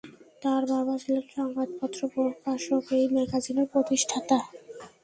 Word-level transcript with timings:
তার 0.43 0.63
বাবা 0.73 0.93
ছিলেন 1.01 1.25
সংবাদপত্র 1.35 1.99
প্রকাশক, 2.15 2.83
এই 2.97 3.05
ম্যাগাজিনের 3.15 3.67
প্রতিষ্ঠাতা। 3.73 4.37